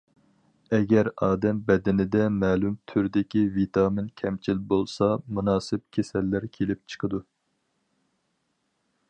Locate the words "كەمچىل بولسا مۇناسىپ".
4.23-5.87